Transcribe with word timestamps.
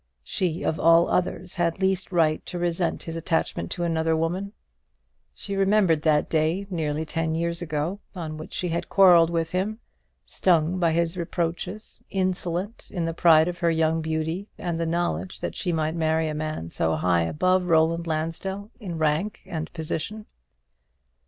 She 0.23 0.63
of 0.63 0.79
all 0.79 1.11
others 1.11 1.53
had 1.53 1.79
least 1.79 2.11
right 2.11 2.43
to 2.47 2.57
resent 2.57 3.03
his 3.03 3.15
attachment 3.15 3.69
to 3.73 3.83
another 3.83 4.17
woman. 4.17 4.51
She 5.35 5.55
remembered 5.55 6.01
that 6.01 6.27
day, 6.27 6.65
nearly 6.71 7.05
ten 7.05 7.35
years 7.35 7.61
ago, 7.61 7.99
on 8.15 8.35
which 8.35 8.51
she 8.51 8.69
had 8.69 8.89
quarrelled 8.89 9.29
with 9.29 9.51
him, 9.51 9.79
stung 10.25 10.79
by 10.79 10.91
his 10.93 11.17
reproaches, 11.17 12.01
insolent 12.09 12.87
in 12.89 13.05
the 13.05 13.13
pride 13.13 13.47
of 13.47 13.59
her 13.59 13.69
young 13.69 14.01
beauty 14.01 14.47
and 14.57 14.79
the 14.79 14.87
knowledge 14.87 15.39
that 15.39 15.55
she 15.55 15.71
might 15.71 15.93
marry 15.93 16.27
a 16.27 16.33
man 16.33 16.71
so 16.71 16.95
high 16.95 17.21
above 17.21 17.65
Roland 17.65 18.07
Lansdell 18.07 18.71
in 18.79 18.97
rank 18.97 19.43
and 19.45 19.71
position. 19.71 20.25